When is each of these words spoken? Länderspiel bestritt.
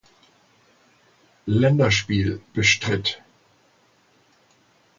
Länderspiel 1.45 2.41
bestritt. 2.55 3.21